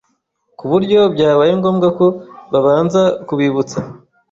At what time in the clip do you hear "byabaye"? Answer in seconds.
1.13-1.51